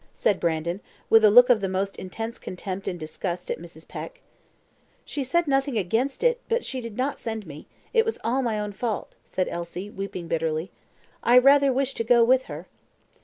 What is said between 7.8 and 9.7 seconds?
it was all my own fault," said